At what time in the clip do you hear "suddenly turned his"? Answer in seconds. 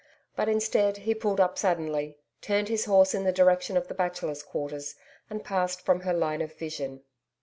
1.59-2.85